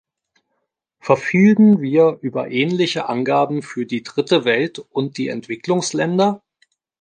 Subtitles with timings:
[0.99, 6.41] Verfügen wir über ähnliche Angaben für die Dritte Welt und die Entwicklungsländer?